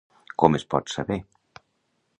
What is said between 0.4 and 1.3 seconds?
Com es pot saber?